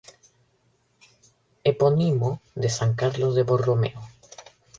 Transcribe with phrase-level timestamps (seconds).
[1.63, 4.01] Epónimo de San Carlos de Borromeo.